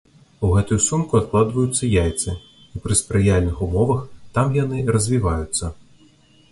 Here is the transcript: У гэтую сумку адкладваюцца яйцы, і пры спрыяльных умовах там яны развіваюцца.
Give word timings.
У 0.45 0.49
гэтую 0.53 0.77
сумку 0.85 1.19
адкладваюцца 1.19 1.89
яйцы, 2.05 2.31
і 2.75 2.81
пры 2.87 2.93
спрыяльных 3.03 3.63
умовах 3.67 4.01
там 4.39 4.47
яны 4.63 4.85
развіваюцца. 4.99 5.73